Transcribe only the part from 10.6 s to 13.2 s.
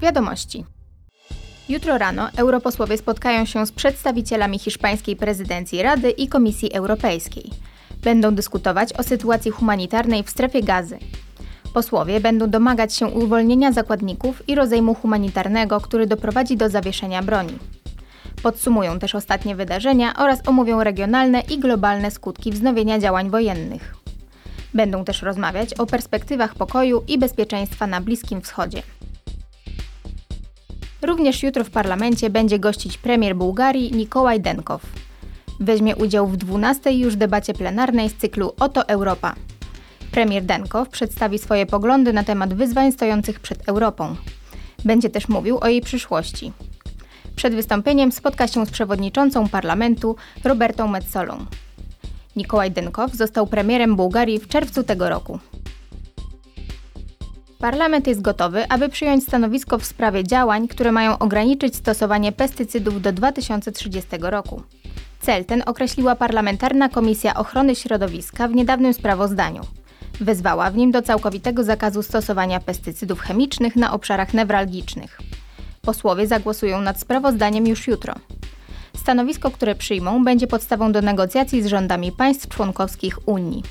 gazy. Posłowie będą domagać się